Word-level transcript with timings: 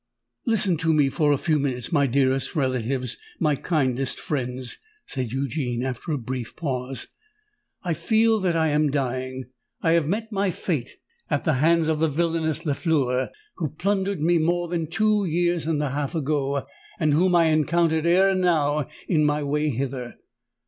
"Listen 0.47 0.77
to 0.77 0.91
me 0.95 1.09
for 1.09 1.31
a 1.31 1.37
few 1.37 1.59
minutes, 1.59 1.91
my 1.91 2.07
dearest 2.07 2.55
relatives—my 2.55 3.55
kindest 3.57 4.19
friends," 4.19 4.79
said 5.05 5.31
Eugene, 5.31 5.83
after 5.83 6.11
a 6.11 6.17
brief 6.17 6.55
pause. 6.55 7.05
"I 7.83 7.93
feel 7.93 8.39
that 8.39 8.55
I 8.55 8.69
am 8.69 8.89
dying—I 8.89 9.91
have 9.91 10.07
met 10.07 10.31
my 10.31 10.49
fate 10.49 10.95
at 11.29 11.43
the 11.43 11.53
hands 11.61 11.87
of 11.87 11.99
the 11.99 12.07
villanous 12.07 12.65
Lafleur, 12.65 13.29
who 13.57 13.69
plundered 13.69 14.21
me 14.23 14.39
more 14.39 14.67
than 14.67 14.87
two 14.87 15.23
years 15.25 15.67
and 15.67 15.83
a 15.83 15.91
half 15.91 16.15
ago, 16.15 16.65
and 16.99 17.13
whom 17.13 17.35
I 17.35 17.49
encountered 17.49 18.07
ere 18.07 18.33
now 18.33 18.87
in 19.07 19.23
my 19.23 19.43
way 19.43 19.69
hither. 19.69 20.15